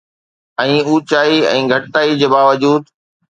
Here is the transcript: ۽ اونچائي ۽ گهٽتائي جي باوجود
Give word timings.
۽ 0.63 0.73
اونچائي 0.93 1.37
۽ 1.61 1.61
گهٽتائي 1.73 2.11
جي 2.23 2.27
باوجود 2.33 2.91